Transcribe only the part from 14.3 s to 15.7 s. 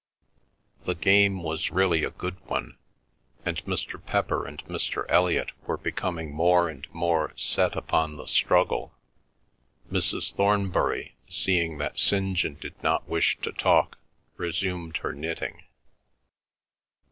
resumed her knitting.